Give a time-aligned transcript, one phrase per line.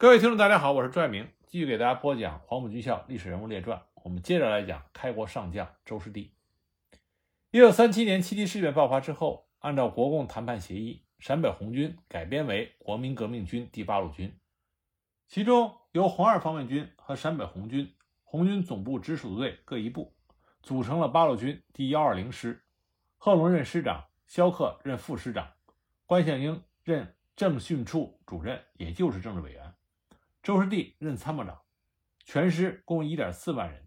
[0.00, 3.78] 各位听众，大家好，我是朱爱明，继续给大家播讲《黄埔军校历史人物列传》。
[3.96, 6.32] 我们接着来讲开国上将周士第。
[7.50, 14.34] 一九三七年七七事变爆发之后，按照国共谈判协议，陕北红军改编为国民革命军第八路军，
[15.28, 17.94] 其中由红二方面军和陕北红军
[18.24, 20.14] 红军总部直属队各一部，
[20.62, 22.62] 组成了八路军第幺二零师。
[23.18, 25.52] 贺龙任师长，萧克任副师长，
[26.06, 29.69] 关向应任政训处主任，也就是政治委员。
[30.42, 31.60] 周士第任参谋长，
[32.24, 33.86] 全师共1.4万人。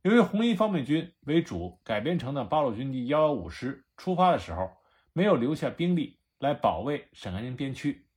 [0.00, 4.70] 由于红一方面军为主改编成的八路军第115师出发的时候
[5.12, 8.08] 没有留下兵力来保卫陕甘宁边区，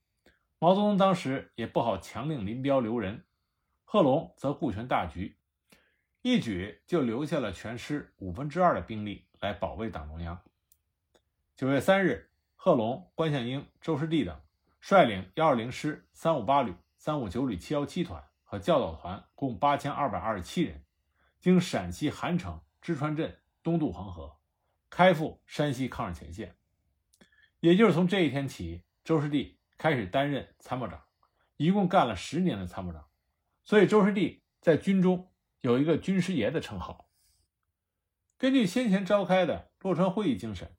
[0.57, 3.25] 毛泽东当时也不好强令林彪留人，
[3.83, 5.37] 贺龙则顾全大局，
[6.21, 10.39] 一举就留下了全师五分之二的兵力来保卫党中央。
[11.57, 14.39] 九月三日，贺龙、关向应、周士第等
[14.79, 16.73] 率领120师358旅。
[16.99, 20.83] 三五九旅七幺七团和教导团共八千二百二十七人，
[21.39, 24.37] 经陕西韩城、芝川镇东渡黄河，
[24.89, 26.57] 开赴山西抗日前线。
[27.61, 31.01] 也就是从这一天起，周士第开始担任参谋长，
[31.55, 33.07] 一共干了十年的参谋长，
[33.63, 35.31] 所以周士第在军中
[35.61, 37.09] 有一个“军师爷”的称号。
[38.37, 40.75] 根据先前召开的洛川会议精神，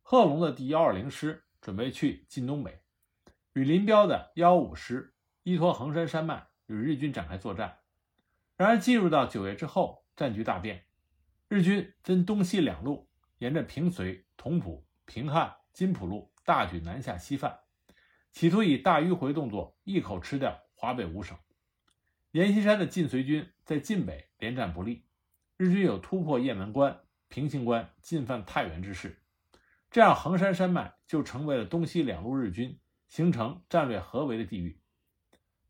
[0.00, 2.80] 贺龙的第幺二零师准备去晋东北，
[3.52, 5.14] 与林彪的幺五师。
[5.48, 7.78] 依托衡山山脉与日军展开作战，
[8.58, 10.84] 然而进入到九月之后，战局大变，
[11.48, 17.60] 日军分东西两路，沿着平绥、同蒲、平汉、津浦路大举南下西犯，
[18.30, 21.34] 企图以大迂回动作一口吃掉华北五省。
[22.32, 25.06] 阎锡山的晋绥军在晋北连战不利，
[25.56, 29.22] 日军有突破雁门关、平型关、进犯太原之势，
[29.90, 34.78] 这样衡山山脉就成为了东西两路日军形成战略合围的地域。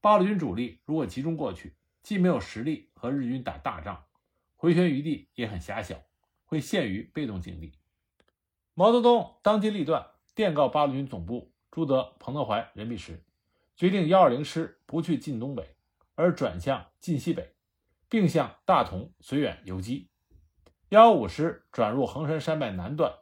[0.01, 4.05] 八路军主力如果集中过去，既没有实力和日军打大仗，
[4.55, 6.01] 回旋余地也很狭小，
[6.45, 7.73] 会陷于被动境地。
[8.75, 10.07] 毛泽东当机立断，
[10.37, 13.25] 电告八路军总部朱德、彭德怀、任弼时，
[13.75, 15.75] 决定幺二零师不去晋东北，
[16.15, 17.55] 而转向晋西北，
[18.09, 20.09] 并向大同、绥远游击。
[20.91, 23.13] 幺幺五师转入衡山山脉南段，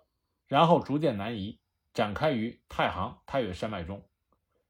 [0.47, 1.59] 然后逐渐南移，
[1.95, 4.07] 展开于太行、太岳山脉中。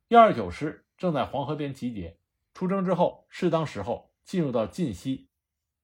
[0.07, 0.86] 幺二九师。
[0.97, 2.19] 正在黄河边集结，
[2.55, 5.29] 出征之后，适当时候进入到晋西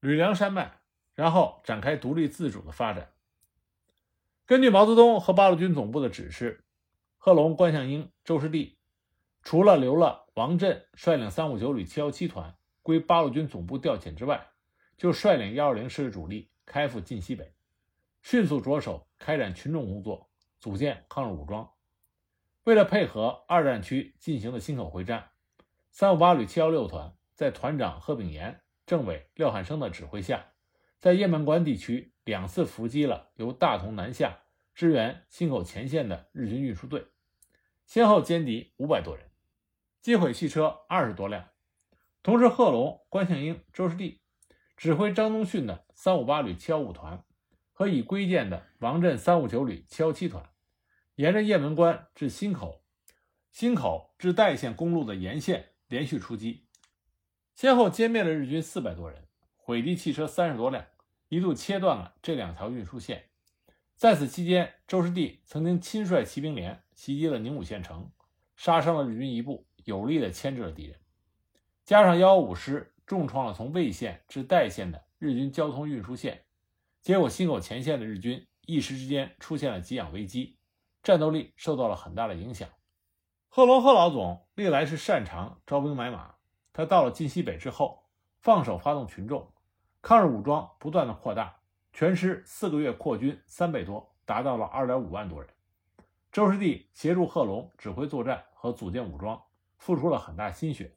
[0.01, 0.81] 吕梁山脉，
[1.15, 3.13] 然后展开独立自主的发展。
[4.47, 6.65] 根据毛泽东和八路军总部的指示，
[7.17, 8.79] 贺龙、关向应、周士第
[9.43, 14.49] 除了留了王震率领三五九旅七幺七团归八路军总部调遣之外，
[14.97, 17.55] 就率领幺二零师的主力开赴晋西北，
[18.23, 21.71] 迅速着手开展群众工作，组建抗日武装。
[22.65, 25.31] 为了配合二战区进行的忻口会战，
[25.91, 30.53] 三五八旅七幺六团在团长贺炳炎、政委廖汉生的指挥下，
[31.01, 34.43] 在雁门关地区两次伏击了由大同南下
[34.75, 37.05] 支援忻口前线的日军运输队，
[37.85, 39.29] 先后歼敌五百多人，
[40.01, 41.49] 击毁汽车二十多辆。
[42.23, 44.21] 同时，贺龙、关向应、周士第
[44.77, 47.25] 指挥张宗逊的三五八旅七幺五团
[47.73, 50.49] 和已归建的王震三五九旅七幺七团。
[51.17, 52.83] 沿着雁门关至忻口、
[53.55, 56.65] 忻口至代县公路的沿线连续出击，
[57.55, 60.87] 先后歼灭了日军四百多人，毁敌汽车三十多辆，
[61.29, 63.25] 一度切断了这两条运输线。
[63.95, 68.11] 在此期间，周士第曾经亲率骑兵连袭击了宁武县城，
[68.57, 70.99] 杀伤了日军一部，有力地牵制了敌人。
[71.85, 76.45] 加上幺幺五师重创了从魏县至代县的日军交通运输线，
[77.03, 80.57] 结果忻口前线的日军一时之间出现了给养危机。
[81.03, 82.69] 战斗力受到了很大的影响。
[83.49, 86.35] 贺龙贺老总历来是擅长招兵买马，
[86.73, 88.05] 他到了晋西北之后，
[88.41, 89.53] 放手发动群众，
[90.01, 91.55] 抗日武装不断的扩大，
[91.93, 95.51] 全师四个月扩军三倍多，达到了二点五万多人。
[96.31, 99.43] 周士第协助贺龙指挥作战和组建武装，
[99.77, 100.95] 付出了很大心血。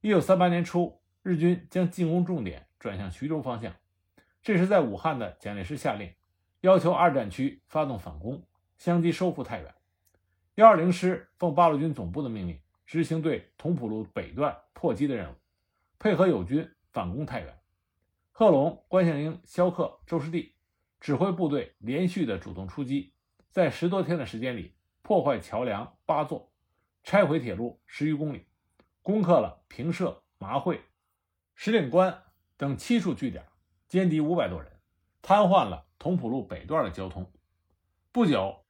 [0.00, 3.74] 一九三八年初，日军将进攻重点转向徐州方向，
[4.42, 6.14] 这时在武汉的蒋介石下令，
[6.62, 8.42] 要求二战区发动反攻。
[8.76, 9.74] 相继收复太原，
[10.56, 15.34] 幺二零师奉八路军总部的命令，执行对同蒲路北段破击的任务，
[15.98, 17.58] 配合友军反攻太原。
[18.30, 20.54] 贺龙、关向应、萧克、周士第
[21.00, 23.14] 指挥部队连续的主动出击，
[23.50, 26.52] 在十多天的时间里，破坏桥梁八座，
[27.04, 28.46] 拆毁铁路十余公里，
[29.02, 30.82] 攻克了平社、麻会、
[31.54, 32.22] 石岭关
[32.56, 33.46] 等七处据点，
[33.88, 34.70] 歼敌五百多人，
[35.22, 37.32] 瘫痪了同蒲路北段的交通。
[38.12, 38.63] 不久。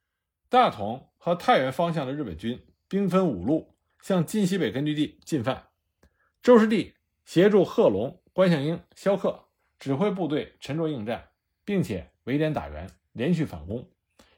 [0.55, 5.65] 大同和太原方向的日本军兵分五路向晋西北根据地进犯，
[6.45, 9.47] 周师弟协助贺龙、关向应、萧克
[9.81, 11.31] 指挥部队沉着应战，
[11.65, 13.85] 并且围点打援，连续反攻。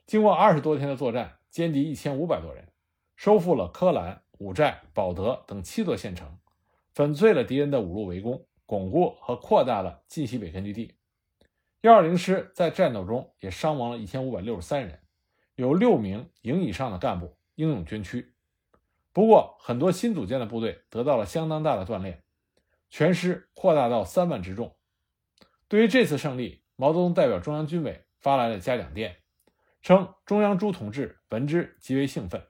[0.07, 2.67] 经过二十多天的作战，歼敌一千五百多人，
[3.15, 6.39] 收复了柯兰、五寨、保德等七座县城，
[6.95, 10.95] 粉碎了敌人的五路围攻，巩固和扩大了晋西北根据地。
[11.83, 14.99] 幺二零师在战斗中也伤亡了一千五百六十三人，
[15.57, 18.33] 有六名营以上的干部英勇捐躯。
[19.13, 22.23] 不过，很多新组建的部队得到了相当大的锻炼，
[22.89, 24.77] 全师扩大到三万之众。
[25.69, 29.17] 对于这次胜利，毛泽东代表中央军委发来了嘉奖电。
[29.83, 32.45] 称中央朱同志闻之极为兴奋，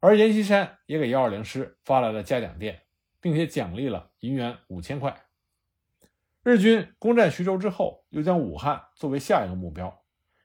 [0.00, 2.82] 而阎锡山也给幺二零师发来了嘉奖电，
[3.20, 5.26] 并且奖励了银元五千块。
[6.42, 10.03] 日军攻占徐州之后，又将武汉作为下一个目标，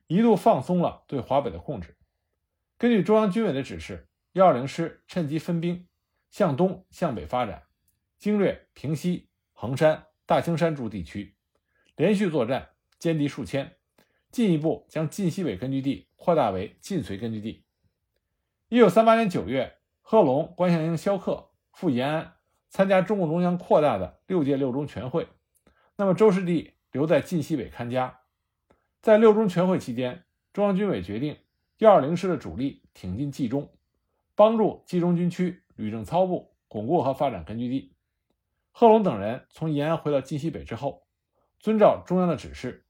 [0.10, 1.96] 一度放松了对华北的控制。
[2.80, 5.88] 根据中央军委的指示，幺二零师趁机分兵
[6.32, 7.62] 向东向北发展，
[8.18, 11.36] 经略平西、衡山、大青山诸地区，
[11.96, 12.70] 连续作战，
[13.00, 13.78] 歼敌数千。
[14.32, 17.64] 进一步将晋西北根据地扩大为晋绥根据地。
[18.68, 22.34] 一九三八年九月，贺龙、关向应、萧克赴延安
[22.68, 25.28] 参加中共中央扩大的六届六中全会。
[25.98, 28.19] 那么周师弟留在晋西北看家。
[29.02, 30.24] 在六中全会期间，
[30.54, 31.38] 中央军委决定
[31.78, 33.72] 幺二零师的主力挺进冀中，
[34.36, 37.94] 帮助冀中军区旅政操部巩固和发展根据地。
[38.72, 41.08] 贺龙等人从延安回到晋西北之后，
[41.60, 42.86] 遵照中央的指示，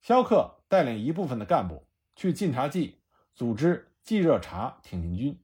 [0.00, 0.56] 萧克。
[0.70, 3.00] 带领一部分的干部去晋察冀
[3.34, 5.42] 组织冀热察挺进军，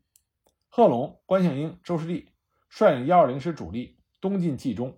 [0.69, 2.29] 贺龙、关向应、周士第
[2.69, 4.97] 率领幺二零师主力东进冀中。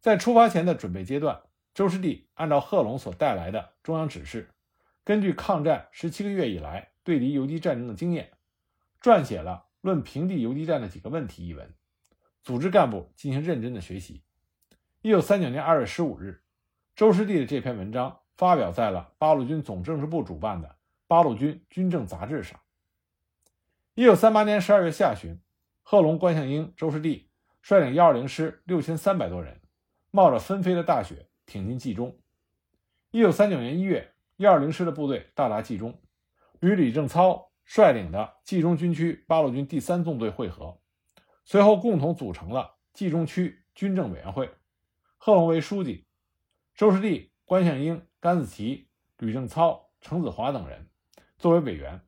[0.00, 1.42] 在出发前的准备阶段，
[1.74, 4.50] 周士第按照贺龙所带来的中央指示，
[5.04, 8.32] 根据抗战十七个月以来对敌游击战争的经验，
[9.00, 11.72] 撰写了《论平地游击战的几个问题》一文，
[12.42, 14.24] 组织干部进行认真的学习。
[15.02, 16.42] 一九三九年二月十五日，
[16.96, 18.18] 周士第的这篇文章。
[18.36, 20.66] 发表在了八路军总政治部主办的
[21.06, 22.58] 《八路军军政杂志》上。
[23.94, 25.40] 一九三八年十二月下旬，
[25.84, 27.30] 贺龙、关向应、周士第
[27.62, 29.60] 率领幺二零师六千三百多人，
[30.10, 32.18] 冒着纷飞的大雪挺进冀中。
[33.14, 36.02] 一九三九年一月，幺二零师的部队到达冀中，
[36.58, 40.80] 与李正操率领的冀中军区八路军第三纵队会合，
[41.44, 44.50] 随后共同组成了冀中区军政委员会，
[45.16, 46.08] 贺龙为书记，
[46.74, 48.04] 周士第、关向应。
[48.18, 48.88] 甘子奇、
[49.18, 50.88] 吕正操、程子华等人
[51.38, 52.00] 作为委员，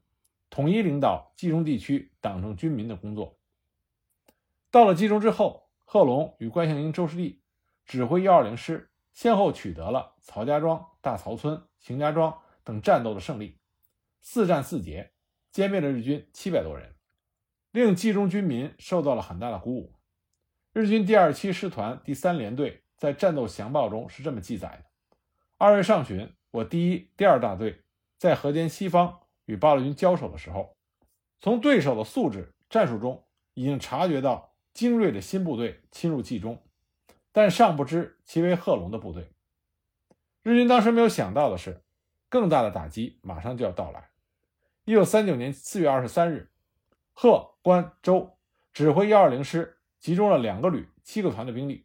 [0.50, 3.38] 统一领导冀中地区党政军民的工作。
[4.73, 7.44] 到了冀中之后，贺龙与关向应、周士第
[7.85, 13.61] 指挥幺二零师，先后取得了曹家庄、大曹村、邢家庄等战斗的胜利，
[14.20, 15.12] 四战四捷，
[15.53, 16.97] 歼灭了日军七百多人，
[17.70, 19.94] 令冀中军民受到了很大的鼓舞。
[20.73, 24.85] 日军第二七师团第三联队在战斗详报中是这么记载的。
[25.58, 27.82] 二月上旬，我第一、第二大队
[28.19, 30.76] 在河间西方与八路军交手的时候，
[31.38, 33.25] 从对手的素质、战术中
[33.55, 36.61] 已经察觉到精锐的新部队侵入冀中，
[37.31, 39.31] 但尚不知其为贺龙的部队。
[40.46, 41.82] 日军当时没有想到的是，
[42.28, 44.10] 更大的打击马上就要到来。
[44.84, 46.52] 一九三九年四月二十三日，
[47.12, 48.38] 贺、关、周
[48.72, 51.85] 指挥幺二零师集中了两个旅、七个团的兵力，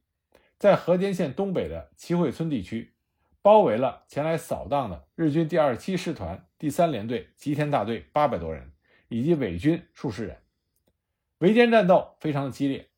[0.59, 2.93] 在河间县东北的齐会村地区。
[3.41, 8.71] 包围了前来扫荡的日军第二十七师团第三联队吉田大队八百多人，
[9.07, 10.37] 以及伪军数十人。
[11.39, 12.91] 围歼战斗非常的激烈，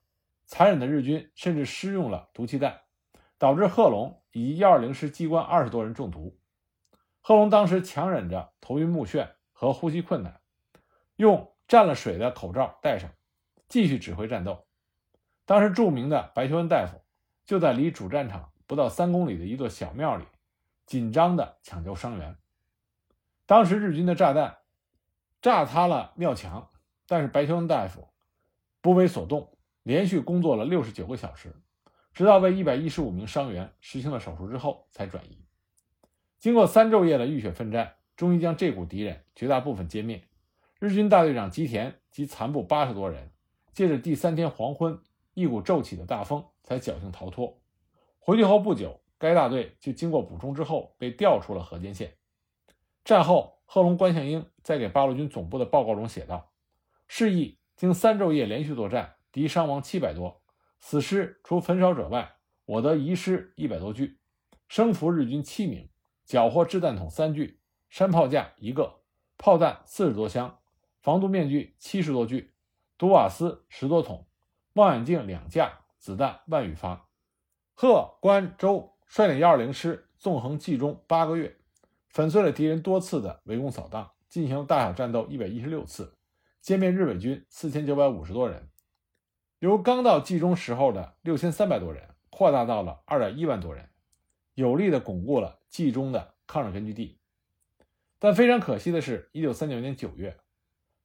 [0.43, 2.81] 残忍的日军甚至施用了毒气弹，
[3.43, 6.39] 导致贺龙以及幺二零师机关二十多人中毒。
[7.19, 10.39] 贺龙当时强忍着头晕目眩和呼吸困难，
[11.17, 13.09] 用蘸了水的口罩戴上，
[13.67, 14.65] 继续指挥战斗。
[15.43, 17.01] 当时著名的白求恩大夫
[17.45, 20.23] 就在离主战场不到三公里的一座小庙里。
[20.85, 22.37] 紧张地抢救伤员。
[23.45, 24.59] 当时日军的炸弹
[25.41, 26.69] 炸塌了庙墙，
[27.07, 28.07] 但是白求恩大夫
[28.79, 31.53] 不为所动，连续工作了六十九个小时，
[32.13, 35.43] 直到为一百一十五名伤员实行了手术之后才转移。
[36.39, 40.23] 经过三昼夜的浴血奋战，终于将这股敌人绝大部分歼灭。
[40.79, 43.31] 日军大队长吉田及残部八十多人，
[43.73, 44.99] 借着第三天黄昏
[45.33, 47.59] 一股骤起的大风，才侥幸逃脱。
[48.19, 48.99] 回去后不久。
[49.19, 52.17] 该大队就经过补充之后，被调出了河间县。
[53.05, 56.51] 战后，贺龙、关向应在给八路军总部的报告中写道
[57.07, 60.42] ：“示意经三昼夜连续作战，敌伤亡七百多，
[60.85, 62.35] 死尸除焚烧者外，
[62.65, 64.19] 我得遗失一百多具，
[64.67, 65.89] 生俘日军七名，
[66.25, 68.99] 缴获掷弹筒三具，山炮架一个，
[69.37, 70.59] 炮弹四十多箱，
[71.01, 72.53] 防毒面具七十多具，
[72.97, 74.27] 毒瓦斯十多桶，
[74.73, 77.07] 望远镜两架，子弹万余发。
[77.73, 81.55] 贺、关、周率领幺二零师纵横冀中八个月，
[82.09, 86.17] 粉碎了敌人多次的围攻扫荡，进行大小战斗一百一十六次，
[86.61, 88.67] 歼灭日伪军四千九百五十多人，
[89.63, 93.87] 由刚到冀中时候的六千三百多人扩大到了二点一万多人，
[94.55, 97.17] 有力的巩固了冀中的抗日根据地。
[98.19, 100.37] 但非常可惜的是，一九三九年九月，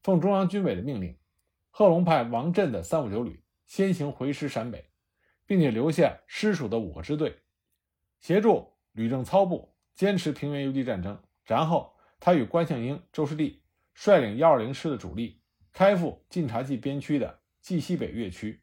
[0.02, 1.16] 奉中央军委的命令，
[1.70, 4.90] 贺龙派王震的三五九旅先行回师陕北，
[5.46, 7.38] 并且留下师属的五个支队，
[8.18, 11.22] 协助吕正操部坚持平原游击战争。
[11.44, 13.62] 然后，他与关向应、周士第
[13.94, 15.40] 率领幺二零师的主力，
[15.72, 18.60] 开赴晋察冀边区的冀西北越区，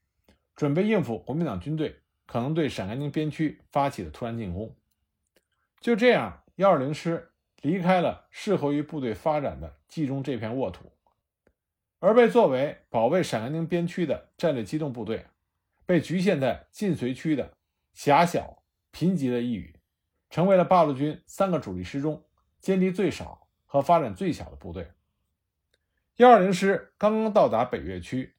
[0.55, 4.75] 准备应付国民党军队可能对陕甘宁边区发起的突然进攻。
[5.79, 7.31] 就这样，幺二零师。
[7.61, 10.91] 离开了适合于部队发展的冀中这片沃土，
[11.97, 15.25] 而被作为保卫陕甘宁边区的战略机动部队，
[15.83, 17.57] 被局限在晋绥区的
[17.91, 19.73] 狭小贫瘠的一隅，
[20.29, 22.23] 成为了八路军三个主力师中
[22.61, 24.91] 歼敌最少和发展最小的部队。
[26.17, 28.34] 幺二零师刚刚到达北岳区，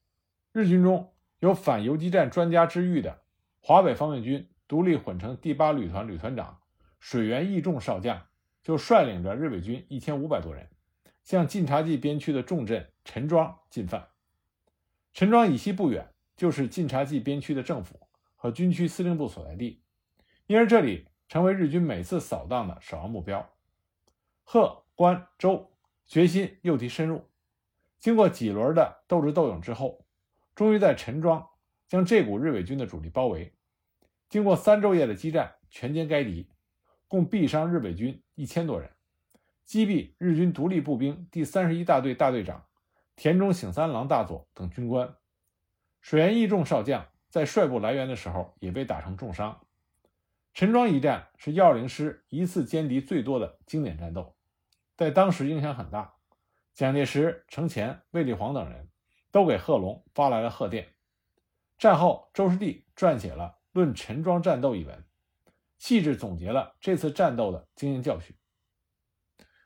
[0.56, 3.20] 日军中有反游击战专家之誉的
[3.60, 6.62] 华北方面军独立混成第八旅团旅团长
[6.98, 8.26] 水原义重少将。
[8.62, 10.68] 就率领着日伪军一千五百多人，
[11.22, 14.08] 向晋察冀边区的重镇陈庄进犯。
[15.12, 19.82] 陈庄以西不远就是晋察冀边区的政府和军区司令部所在地，
[20.48, 23.48] 因而这里成为日军每次扫荡的首要目标。
[24.42, 25.70] 贺、关、周
[26.06, 27.24] 决心诱敌深入，
[28.00, 30.04] 经过几轮的斗智斗勇之后，
[30.56, 31.48] 终于在陈庄
[31.86, 33.54] 将这股日伪军的主力包围。
[34.28, 36.50] 经过三昼夜的激战，全歼该敌。
[37.08, 38.90] 共毙伤日伪军一千多人，
[39.64, 42.66] 击毙日军独立步兵第三十一大队大队长
[43.14, 45.14] 田中省三郎大佐等军官。
[46.00, 49.60] 水原义重少将在率部来援的时候也被打成重伤。
[50.52, 54.34] 陈庄一战是幺二零师一次歼敌最多的经典战斗，
[54.96, 56.14] 在当时影响很大。
[56.74, 58.88] 蒋介石、程潜、卫立煌等人
[59.36, 60.94] 都给贺龙发来了贺电。
[61.76, 65.04] 战后，周士第撰写了《论陈庄战斗》一文。
[65.76, 68.34] 细致总结了这次战斗的经验教训。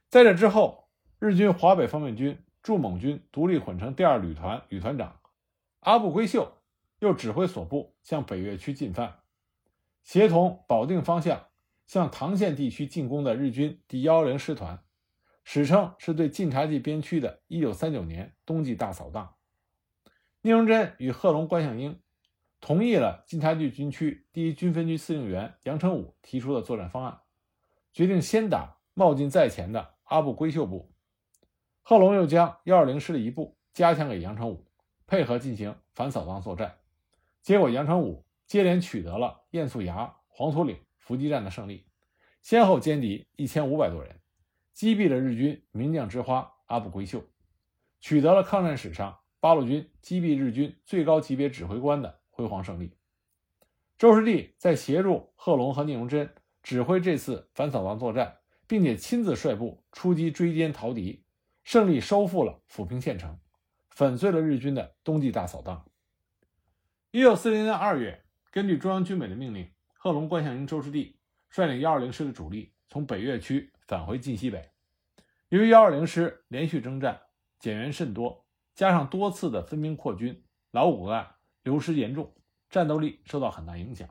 [0.08, 0.88] 在这之后，
[1.20, 5.20] 日军华北方面军驻蒙军独立混成第二旅团旅团长
[5.78, 6.52] 阿部圭秀
[6.98, 9.20] 又指挥所部向北岳区进犯，
[10.02, 11.46] 协同保定方向
[11.86, 14.82] 向唐县地区进攻的日军第幺零师团，
[15.44, 19.36] 史称是对晋察冀边区的1939年冬季大扫荡。
[20.42, 22.00] 聂荣臻与贺龙、关向应。
[22.60, 27.20] 同意了晋察冀军区第一军分区司令员杨成武提出的作战方案，
[27.92, 30.92] 决定先打冒进在前的阿部圭秀部。
[31.82, 34.66] 贺龙又将幺二零师的一部加强给杨成武，
[35.06, 36.78] 配合进行反扫荡作战。
[37.42, 41.86] 结果，杨成武接连取得了堰夙崖、黄土岭伏击战的胜利，
[42.40, 44.20] 先后歼敌一千五百多人，
[44.72, 47.22] 击毙了日军名将之花阿部圭秀，
[48.00, 52.20] 取得了抗战史上八路军击毙日军最高级别指挥官的。
[52.32, 52.96] 辉煌胜利。
[53.98, 56.32] 周士第在协助贺龙和聂荣臻
[56.62, 61.22] 指挥这次反扫荡作战，并且亲自率部出击追歼逃敌，
[61.64, 63.38] 胜利收复了抚平县城，
[63.90, 65.84] 粉碎了日军的冬季大扫荡。
[67.10, 71.18] 一九四零年二月，根据中央军委的命令，贺龙、关向应、周士第
[71.50, 74.70] 率领幺二零师的主力从北岳区返回晋西北。
[75.50, 77.20] 由于幺二零师连续征战，
[77.58, 81.34] 减员甚多，加上多次的分兵扩军，老骨干。
[81.62, 82.34] 流失严重，
[82.70, 84.08] 战斗力受到很大影响。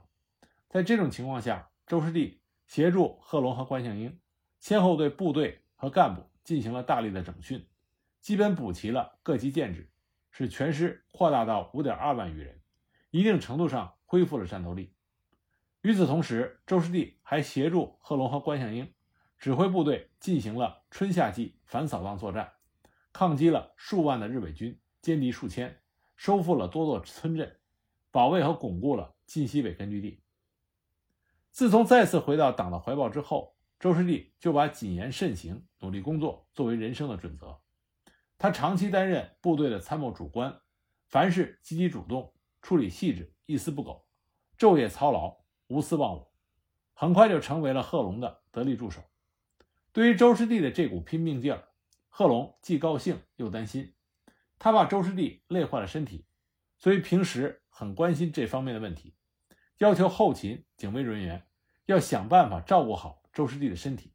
[0.70, 4.20] 在这种情况下，周士第协助贺龙和关向应，
[4.60, 7.68] 先后对部队和干部进行了大力的整训，
[8.22, 9.90] 基本补齐了各级建制，
[10.30, 12.62] 使全师扩大到五点二万余人，
[13.10, 14.94] 一定程度上恢复了战斗力。
[15.82, 18.94] 与此同时，周士第还协助贺龙和关向应
[19.40, 22.54] 指挥部队进行了春夏季反扫荡作战，
[23.20, 25.82] 抗击了数万的日伪军，歼敌数千。
[26.16, 27.60] 收复了多座村镇，
[28.12, 30.24] 保卫和巩固了晋西北根据地。
[31.52, 37.60] 自从再次回到党的怀抱之后，周士第就把谨言慎行、努力工作作为人生的准则。
[38.38, 40.58] 他长期担任部队的参谋主官，
[41.10, 44.06] 凡事积极主动，处理细致，一丝不苟，
[44.58, 46.32] 昼夜操劳，无私忘我，
[46.94, 49.02] 很快就成为了贺龙的得力助手。
[49.92, 51.68] 对于周士第的这股拼命劲儿，
[52.20, 53.94] 贺龙既高兴又担心。
[54.58, 56.26] 他怕周师弟累坏了身体，
[56.78, 59.16] 所以平时很关心这方面的问题，
[59.78, 61.48] 要求后勤、警卫人员
[61.86, 64.12] 要想办法照顾好周师弟的身体。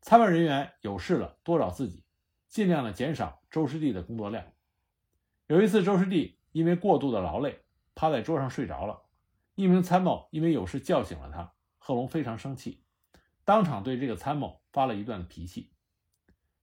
[0.00, 2.02] 参谋人员有事了多找自己，
[2.48, 4.44] 尽量的减少周师弟的工作量。
[5.46, 7.60] 有一次，周师弟因为过度的劳累，
[7.94, 9.00] 趴在桌上睡着了，
[9.54, 12.82] 一名参谋因为有事叫醒了他，贺龙非常生气，
[13.44, 15.70] 当场对这个参谋发了一段脾气。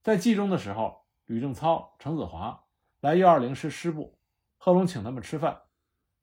[0.02, 2.64] 在冀中的时候，吕正操、程子华
[3.00, 4.18] 来幺二零师师部，
[4.56, 5.60] 贺龙请他们吃饭。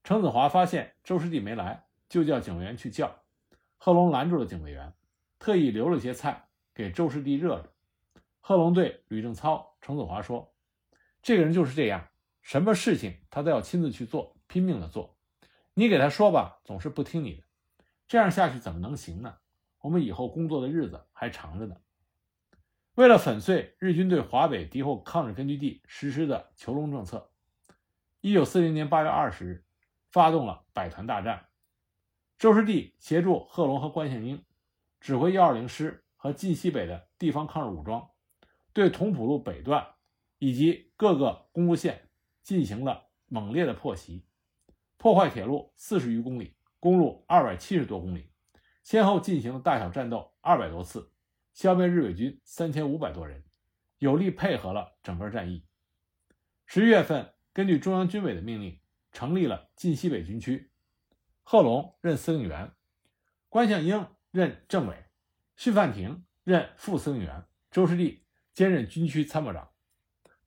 [0.03, 3.15] 程子华发现周师弟没来，就叫警卫员去叫。
[3.77, 4.91] 贺龙拦住了警卫员，
[5.37, 7.71] 特意留了些菜给周师弟热着。
[8.41, 10.51] 贺龙对吕正操、程子华说
[11.21, 12.07] ：“这个人就是这样，
[12.41, 15.15] 什么事情他都要亲自去做，拼命的做。
[15.75, 17.43] 你给他说吧，总是不听你的。
[18.07, 19.37] 这样下去怎么能行呢？
[19.81, 21.75] 我们以后工作的日子还长着呢。”
[22.97, 27.29] 为了粉碎日军对华北敌后抗日根据地实施的囚笼政策，
[28.21, 29.65] 一九四零年八月二十日，
[30.09, 31.45] 发动了百团大战。
[32.39, 34.43] 周师弟协助贺龙和关向英，
[34.99, 38.09] 指挥幺二零师和晋西北的地方抗日武装，
[38.73, 39.85] 对同蒲路北段
[40.39, 42.09] 以及各个公路线
[42.41, 44.25] 进行了猛烈的破袭，
[44.97, 48.31] 破坏铁路四十余公里，公路二百七十多公里，
[48.81, 51.11] 先后进行了大小战斗二百多次。
[51.57, 53.43] 消灭日伪军三千五百多人，
[53.97, 55.65] 有力配合了整个战役。
[56.67, 58.79] 十一月份，根据中央军委的命令，
[59.11, 60.69] 成立了晋西北军区，
[61.41, 62.73] 贺龙任司令员，
[63.49, 65.05] 关向英任政委，
[65.55, 68.23] 徐范庭任副司令员，周师弟
[68.53, 69.71] 兼任军区参谋长，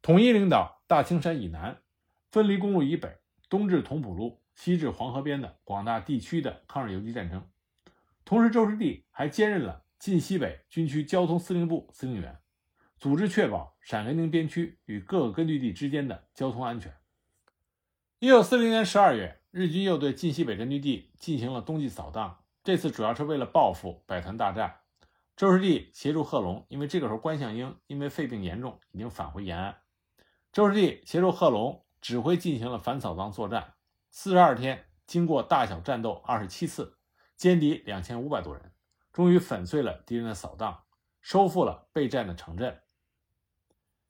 [0.02, 1.82] 统一领导大青山以南、
[2.30, 7.50] 分离公路以北、东至同蒲路、西至黄河边的广大地区的抗日游击战争。
[8.24, 9.84] 同时，周师弟还兼任了。
[10.00, 12.38] 晋西北军区交通司令部司令员，
[12.96, 16.96] 组织确保陕甘宁边区与各个根据地之间的交通安全。
[18.18, 24.80] 一九四零年十二月，日军又对晋西北根据地进行了冬季扫荡，这次主要是为了报复百团大战。
[25.36, 29.76] 周师弟协助贺龙，因为这个时候关向英因为肺病严重，已经返回延安。
[30.50, 33.74] 周师弟协助贺龙指挥进行了反扫荡作战，
[34.08, 36.96] 四十二天，经过大小战斗二十七次，
[37.38, 38.72] 歼敌两千五百多人。
[39.12, 40.84] 终于粉碎了敌人的扫荡，
[41.20, 42.80] 收复了备战的城镇。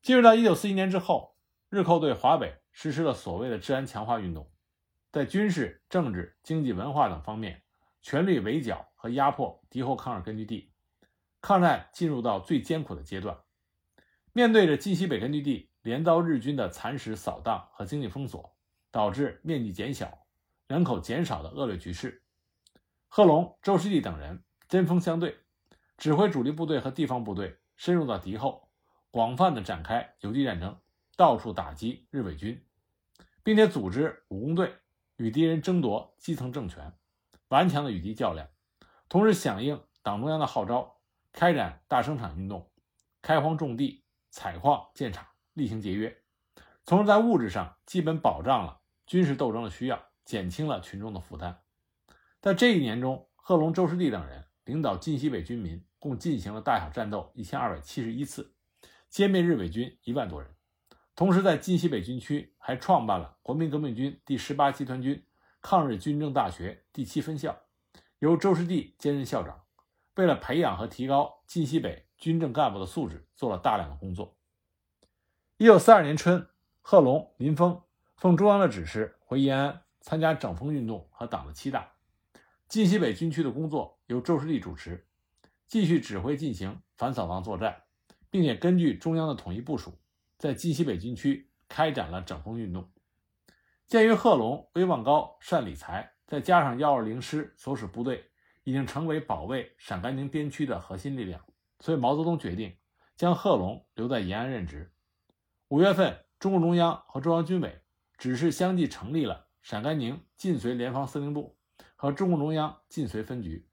[0.03, 1.37] 进入到一九四一年之后，
[1.69, 4.51] 日寇对华北实施了所谓的治安强化运动，
[5.11, 7.63] 在军事、政治、经济、文化等方面
[8.03, 10.73] 全力围剿和压迫敌后抗日根据地，
[11.41, 13.39] 抗战进入到最艰苦的阶段。
[14.33, 18.55] 面对着晋西北根据地连遭日军的蚕食、扫荡和经济封锁，
[18.91, 20.27] 导致面积减小、
[20.67, 22.23] 人口减少的恶劣局势，
[23.09, 24.45] 贺龙、周师弟等人。
[24.71, 25.37] 针锋相对，
[25.99, 28.71] 指挥主力部队和地方部队深入到敌后，
[29.11, 30.79] 广泛的展开游击战争，
[31.17, 32.65] 到处打击日伪军，
[33.43, 34.77] 并且组织武工队
[35.17, 36.93] 与敌人争夺基层政权，
[37.49, 38.47] 顽强的与敌较量。
[39.09, 41.01] 同时响应党中央的号召，
[41.33, 42.71] 开展大生产运动，
[43.21, 46.17] 开荒种地、采矿建厂，厉行节约，
[46.85, 51.61] 从而在物质上基本保障了军事斗争的需要，减轻了群众的负担。
[52.41, 54.45] 在这一年中，贺龙、周师弟等人。
[54.71, 58.55] 领导晋西北军民共进行了大小战斗一千二百七十一次，
[59.11, 60.55] 歼灭日伪军一万多人。
[61.17, 65.27] 同时，在晋西北军区还创办了国民革命军第十八集团军
[65.61, 67.59] 抗日军政大学第七分校，
[68.21, 69.65] 由周师弟兼任校长。
[70.15, 74.37] 为了培养和提高晋西北军政干部的素质，做了大量的工作。
[75.57, 76.47] 一九四二年春，
[76.81, 77.83] 贺龙、林峰
[78.17, 81.91] 奉中央的指示回延安参加整风运动和党的七大。
[82.71, 85.05] 晋西北军区的工作由周士立主持，
[85.67, 87.83] 继续指挥进行反扫荡作战，
[88.31, 89.99] 并且根据中央的统一部署，
[90.39, 92.89] 在晋西北军区开展了整风运动。
[93.89, 98.31] 鉴于贺龙威望高、善理财，再加上幺二零师所属部队
[98.63, 101.45] 已经成为保卫陕甘宁边区的核心力量，
[101.81, 102.77] 所以毛泽东决定
[103.17, 104.93] 将贺龙留在延安任职。
[105.67, 107.83] 五月份，中共中央和中央军委
[108.17, 111.57] 指示相继成立了陕甘宁晋绥联防司令部。
[112.01, 113.69] 和中共中央晋绥分局，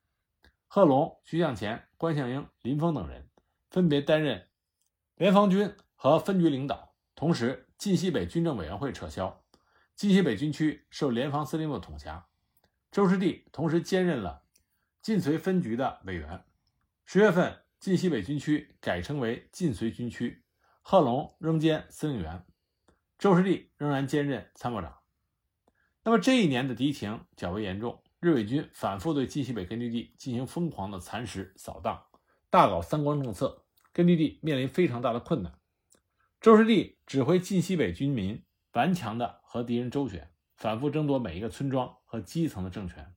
[0.68, 3.30] 贺龙、徐向前、关向英、林峰等人
[3.70, 4.50] 分别担任
[5.16, 6.94] 联防军和分局领导。
[7.16, 9.46] 同时，晋西北军政委员会撤销，
[9.96, 12.28] 晋西北军区受联防司令部统辖。
[12.92, 14.44] 周师弟同时兼任了
[15.02, 16.44] 晋绥分局的委员。
[17.06, 20.44] 十月份，晋西北军区改称为晋绥军区，
[20.82, 22.46] 贺龙仍兼司令员，
[23.18, 24.98] 周师弟仍然兼任参谋长。
[26.04, 28.04] 那么这一年的敌情较为严重。
[28.20, 32.04] 日伪军反复对晋西北根据地进行疯狂的蚕食、扫荡，
[32.50, 35.54] 大搞三光政策，根据地面临非常大的困难。
[36.42, 43.14] 周士第指挥晋西北军民顽强地和敌人周旋，反复争夺每一个村庄和基层的政权。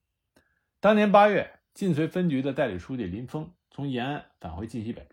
[0.80, 5.08] 当年八月，晋绥分局的代理书记林峰从延安返回晋西北，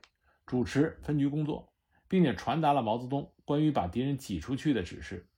[0.45, 1.73] 主持分局工作，
[2.09, 5.29] 并且传达了毛泽东关于把敌人挤出去的指示。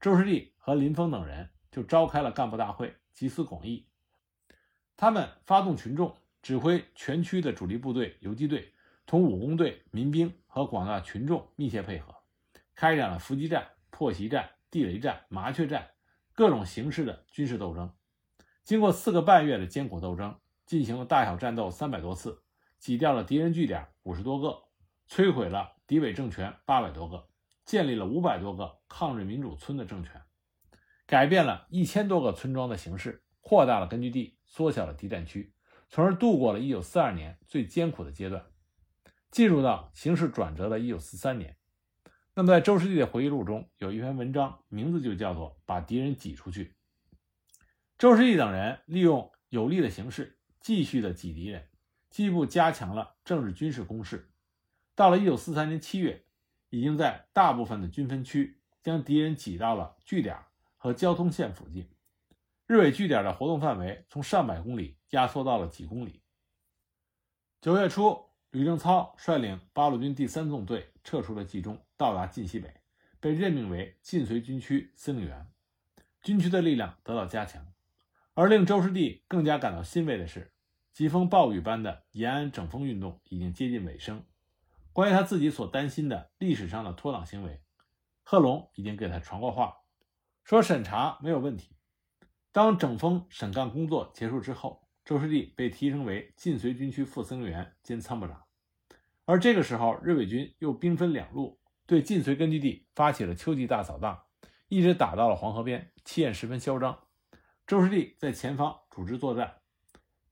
[0.00, 2.94] 周士第和林峰等人就召开了干部大会。
[3.14, 3.86] 集思广益，
[4.96, 8.74] 他们发动群众，指挥全区的主力部队游击队，
[9.06, 12.12] 同武工队、民兵和广大群众密切配合，
[12.74, 15.92] 开展了伏击战、破袭战、地雷战、麻雀战
[16.32, 17.92] 各种形式的军事斗争。
[18.64, 22.42] 经过四个半月的艰苦斗争，进行了大小战斗三百多次，
[22.80, 24.64] 挤掉了敌人据点五十多个，
[25.08, 27.28] 摧毁了敌伪政权八百多个，
[27.64, 30.20] 建立了五百多个抗日民主村的政权，
[31.06, 33.22] 改变了一千多个村庄的形式。
[33.40, 35.52] 扩大了根据地，缩小了敌占区，
[35.90, 38.46] 从而度过了1942年最艰苦的阶段，
[39.30, 41.58] 进入到形势转折的1943年。
[42.34, 46.64] 那么，在周师弟的回忆录中有一篇文章，名字就叫做《把敌人挤出去》。
[47.98, 51.68] 周师弟等人利用有利的形势，继续的挤敌人，
[52.08, 54.30] 进一步加强了政治军事攻势。
[54.94, 56.24] 到了1943年7月，
[56.70, 60.38] 已经在大部分的军分区将敌人挤到了据点
[60.84, 61.88] 和交通线附近。
[62.66, 66.22] 日伪据点的活动范围从上百公里压缩到了几公里。
[67.62, 72.82] 九月初，吕正操率领八路军第三纵队撤出了冀中，到达晋西北，
[73.18, 75.50] 被任命为晋绥军区司令员，
[76.20, 77.66] 军区的力量得到加强。
[78.34, 80.52] 而令周师弟更加感到欣慰的是，
[80.92, 84.22] 疾风暴雨般的延安整风运动已经接近尾声。
[84.92, 87.62] 关于他自己所担心的历史上的脱党行为，
[88.22, 89.78] 贺龙已经给他传过话，
[90.44, 91.74] 说审查没有问题。
[92.52, 98.44] 当整风审干工作结束之后，周师弟被提升为晋绥军区副司令员兼参谋长。
[99.24, 104.22] 而这个时候，日伪军又兵分两路，对晋绥根据地发起了秋季大扫荡，
[104.68, 107.06] 一直打到了黄河边，气焰十分嚣张。
[107.66, 109.62] 周师弟在前方组织作战，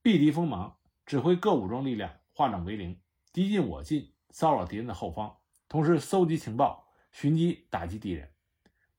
[0.02, 3.00] 避敌锋芒，指挥各武装力量化整为零，
[3.32, 5.38] 敌进我进，骚扰敌人的后方，
[5.70, 8.30] 同时搜集情报，寻机打击敌人。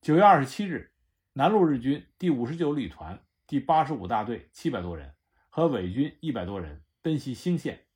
[0.02, 0.90] 九月二十七日。
[1.36, 5.16] 南路日军第五十九旅团第八十五大队七百多人
[5.50, 7.88] 和伪军一百多人奔袭兴县，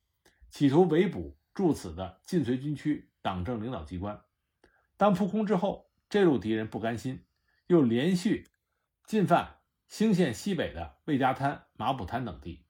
[0.50, 4.20] 企图围捕驻此的晋绥军区党政领导机关。
[4.96, 7.24] 当扑空之后，这路敌人不甘心，
[7.68, 8.48] 又连续
[9.04, 12.64] 进犯兴县西北的魏家滩、马浦滩等地。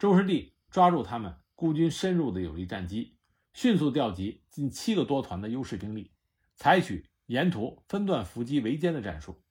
[0.00, 3.18] 周师弟抓住他们孤军深入的有利战机，
[3.52, 6.10] 迅速调集近七个多团的优势兵力，
[6.56, 9.41] 采取沿途分段伏击围歼的战术。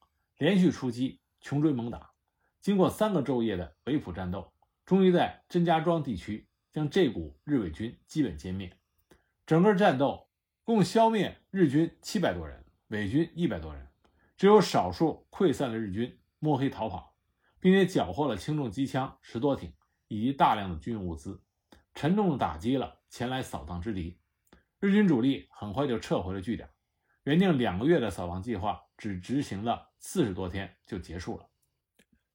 [0.42, 2.14] 连续出击，穷追猛打，
[2.62, 4.52] 经过三个昼夜的围捕战斗，
[4.88, 8.76] 终于在甄家庄地区将这股日伪军基本歼灭。
[9.46, 10.28] 整个战斗
[10.64, 13.88] 共消灭日军七百多人，伪军一百多人，
[14.36, 17.16] 只有少数溃散的日军摸黑逃跑，
[17.60, 19.72] 并且缴获了轻重机枪十多挺
[20.08, 21.40] 以及大量的军用物资，
[21.94, 24.20] 沉重的打击了前来扫荡之敌。
[24.80, 26.68] 日军主力很快就撤回了据点，
[27.24, 29.90] 原定两个月的扫荡计划只执行了。
[30.04, 31.48] 四十多天就结束了，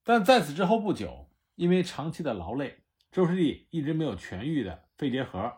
[0.04, 5.52] 但在此之后不久，因为长期的劳累，周师弟一直没有痊愈的肺结核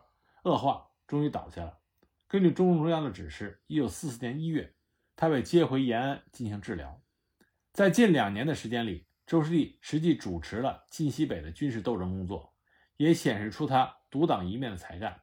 [0.45, 1.81] 恶化，终于倒下了。
[2.27, 4.75] 根据中共中央的指示，一九四四年一月，
[5.17, 7.03] 他被接回延安进行治疗。
[7.75, 12.55] 在近两年的时间里，周师弟实际主持了晋西北的军事斗争工作，
[12.97, 15.21] 也显示出他独当一面的才干。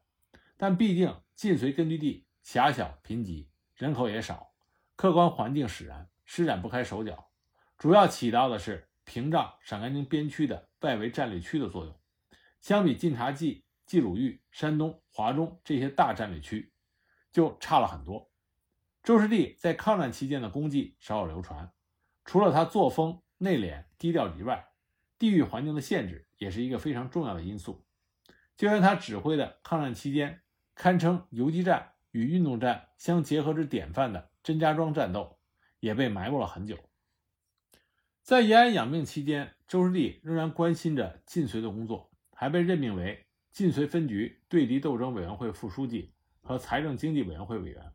[0.56, 4.52] 但毕竟晋绥根据地狭小贫瘠，人口也少，
[4.96, 6.10] 客观环境使然。
[6.28, 7.30] 施展不开手脚，
[7.78, 11.96] 主要起到的是屏障陕甘宁边区的外围战略区的作用。
[12.62, 16.74] 相比晋察冀、冀鲁豫、山东、华中这些大战略区，
[17.32, 18.32] 就差了很多。
[19.04, 21.72] 周师弟在抗战期间的功绩少有流传，
[22.24, 24.68] 除了他作风内敛低调以外，
[25.20, 27.86] 地域环境的限制也是一个非常重要的因素。
[28.58, 30.42] 就像他指挥的抗战期间
[30.74, 35.38] 堪称游击战与运动战相结合之典范的甄家庄战斗。
[35.82, 36.80] 也被埋没了很久。
[38.24, 47.92] 在延安养病期间，周师弟仍然关心着晋绥的工作，还被任命为晋绥分局对敌斗争委员会副书记和财政经济委员会委员。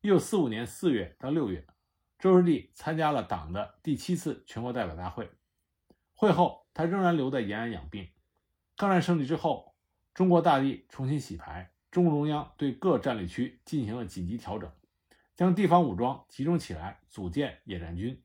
[0.00, 1.64] 一九四五年四月到六月，
[2.18, 5.30] 周师弟参加了党的第七次全国代表大会。
[6.14, 8.08] 会后，他仍然留在延安养病。
[8.76, 9.76] 抗战胜利之后，
[10.14, 14.70] 中国大地重新洗牌，中共中央对各战略区进行了紧急调整。
[15.36, 18.22] 将地方武装集中起来，组建野战军，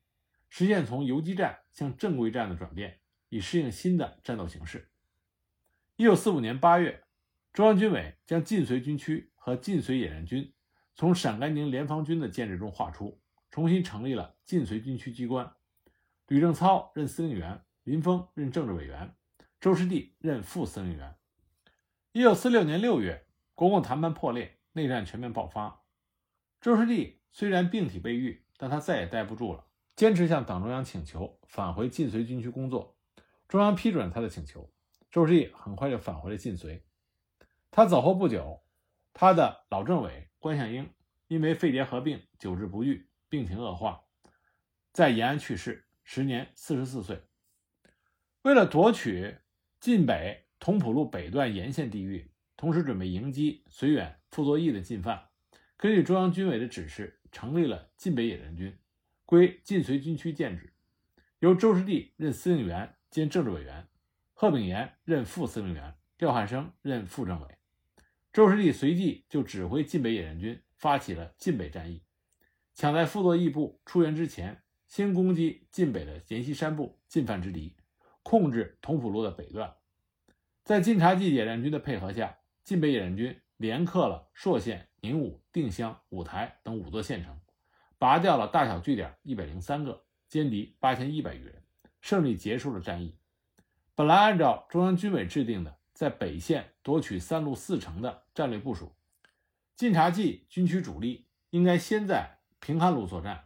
[0.50, 3.00] 实现从游击战向正规战的转变，
[3.30, 4.90] 以适应新的战斗形势。
[5.96, 7.04] 一九四五年八月，
[7.54, 10.52] 中央军委将晋绥军区和晋绥野战军
[10.94, 13.18] 从陕甘宁联防军的建制中划出，
[13.50, 15.50] 重新成立了晋绥军区机关。
[16.28, 19.14] 吕正操任司令员，林峰任政治委员，
[19.58, 21.16] 周师弟任副司令员。
[22.12, 23.25] 一九四六年六月，
[23.56, 25.82] 国共谈判破裂，内战全面爆发。
[26.60, 29.64] 周师弟虽然病体未愈，但他再也待不住了，
[29.96, 32.98] 坚持向党中央请求返回晋绥军区工作。
[33.48, 34.70] 中央批准了他的请求，
[35.10, 36.82] 周师弟很快就返回了晋绥。
[37.70, 38.62] 他走后不久，
[39.14, 40.92] 他的老政委关向英
[41.26, 44.04] 因为肺结核病久治不愈，病情恶化，
[44.92, 47.22] 在延安去世，时年四十四岁。
[48.42, 49.38] 为了夺取
[49.80, 55.28] 晋北同蒲路北段沿线地域，同时准备迎击绥远傅作义的进犯，
[55.76, 58.78] 根据中央军委的指示，成立了晋北野战军，
[59.24, 60.72] 归晋绥军区建制，
[61.40, 63.86] 由周师弟任司令员兼政治委员，
[64.32, 67.58] 贺炳炎任副司令员，廖汉生任副政委。
[68.32, 72.02] 周师弟随即就指挥晋北野战军发起了晋北战役，
[72.74, 77.76] 抢在傅作义部出援之前，先攻击晋北的阎锡山部进犯之敌，
[78.22, 79.74] 控制同蒲路的北段。
[80.64, 87.38] 在晋察冀野战军的配合下，晋北野战军连克了朔县、宁武、定襄、五台等五座县城，
[87.96, 91.62] 拔掉了大小据点一百零三个，歼敌八千一百余人，
[92.00, 93.14] 胜利结束了战役。
[93.94, 98.96] 本来按照中央军委制定的，在北线夺取三路四城的战略部署，
[99.76, 103.44] 晋察冀军区主力应该先在平汉路作战，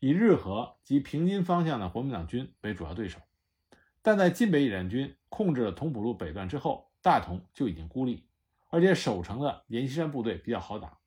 [0.00, 3.18] 以日和及平津方向的国民党军为主要对手。
[4.00, 8.26] 但在晋北野战军控制了同蒲路北段之后，大同就已经孤立。
[8.72, 10.98] 而且守城的阎锡山部队比较好打，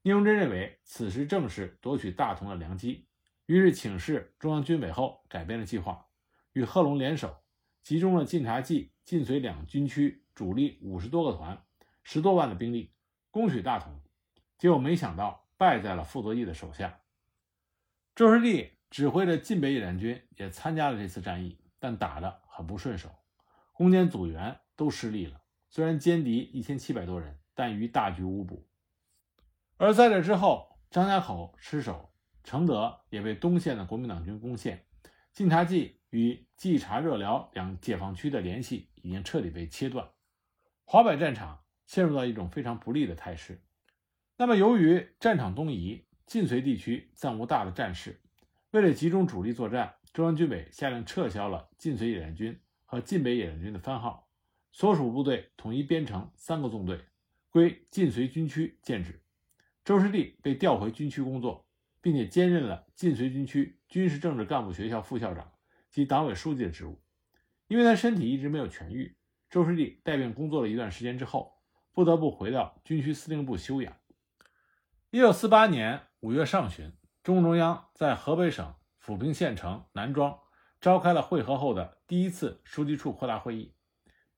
[0.00, 3.06] 聂荣臻认为此时正是夺取大同的良机，
[3.44, 6.06] 于是请示中央军委后改变了计划，
[6.54, 7.36] 与贺龙联手，
[7.82, 11.62] 集中了晋察冀、晋绥两军区主力五十多个团、
[12.02, 12.94] 十多万的兵力，
[13.30, 14.00] 攻取大同。
[14.56, 17.02] 结果没想到败在了傅作义的手下。
[18.14, 23.10] 周师弟指挥的晋北野战军也参加了这次战役，但打得很不顺手，
[23.74, 25.42] 攻坚组员都失利了。
[25.68, 28.66] 虽然歼敌一千七百多人，但于大局无补。
[29.76, 32.12] 而在这之后，张家口失守，
[32.44, 34.86] 承德也被东线的国民党军攻陷，
[35.32, 40.08] 晋察冀与冀察热辽两解放区的联系已经彻底被切断，
[40.84, 43.62] 华北战场陷入到一种非常不利的态势。
[44.38, 48.20] 那么，由于战场东移，晋绥地区暂无大的战事，
[48.70, 54.25] 为了集中主力作战，中央军委下令撤销了晋绥野战军和晋北野战军的番号。
[54.76, 57.00] 所属部队统一编成三个纵队，
[57.48, 59.22] 归晋绥军区建制。
[59.82, 61.66] 周师弟被调回军区工作，
[62.02, 65.50] 并且兼任了晋绥军区军事政治干部学校副校长
[65.88, 67.00] 及党委书记的职务。
[67.68, 69.16] 因为他身体一直没有痊愈，
[69.48, 71.54] 周师弟带病工作了一段时间之后，
[71.94, 73.96] 不得不回到军区司令部休养。
[75.08, 80.38] 一九四八年五月上旬，中共中央在河北省抚平县城南庄
[80.82, 83.72] 召开了会合后的第一次书记处扩大会议。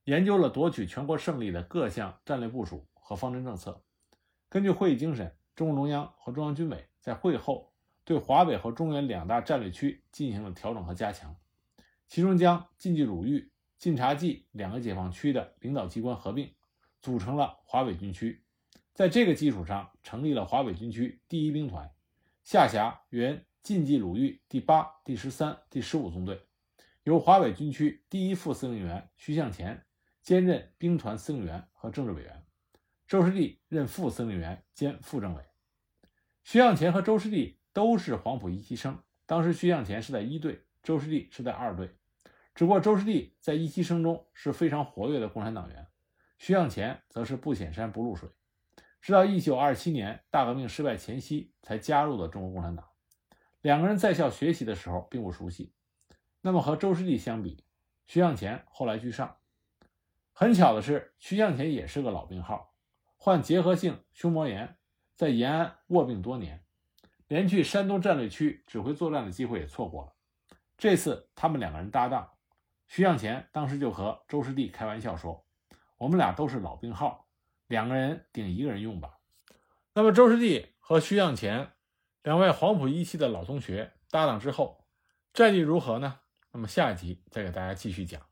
[0.09, 3.85] 研究了夺取全国胜利的各项战略部署和方针政策。
[4.49, 11.37] 根据会议精神，中共中央和中央军委在会后对华北和中原两大战略区进行了调整和加强，
[12.07, 16.55] 其中将晋冀鲁豫、晋察冀两个解放区的领导机关合并，
[17.03, 18.43] 组成了华北军区。
[18.95, 21.87] 在这个基础上，成立了华北军区第一兵团，
[22.45, 26.41] 下辖原晋冀鲁豫第八、第十三、第十五纵队，
[27.03, 29.85] 由华北军区第一副司令员徐向前。
[30.29, 32.45] 兼任兵团司令员和政治委员，
[33.07, 35.43] 周士第任副司令员兼副政委。
[36.45, 41.97] 徐向前和周士第都是黄埔一期生，当时徐向前是在一队，周士第是在二队。
[42.55, 45.87] 只不过周师弟在一期生中是非常活跃的共产党员，
[46.37, 48.29] 徐向前则是不显山不露水，
[49.01, 52.85] 直到一九二七年大革命失败前夕才加入了中国共产党。
[53.63, 55.73] 两个人在校学习的时候并不熟悉。
[56.43, 57.65] 那么和周师弟相比，
[58.07, 59.35] 徐向前后来居上。
[60.41, 62.73] 很巧的是，徐向前也是个老病号，
[63.17, 64.79] 患结核性胸膜炎，
[65.17, 66.65] 在延安卧病多年，
[67.27, 70.13] 连去山东战略区指挥作战的机会也错过了。
[70.77, 72.31] 这次他们两个人搭档，
[72.87, 75.45] 徐向前当时就和周师弟开玩笑说
[75.99, 77.27] ：“我们俩都是老病号，
[77.67, 79.19] 两个人顶一个人用吧。”
[79.93, 81.73] 那么周师弟和徐向前
[82.23, 84.85] 两位黄埔一期的老同学搭档之后，
[85.35, 86.21] 战绩如何呢？
[86.53, 88.28] 那么下一集再给大家继续讲。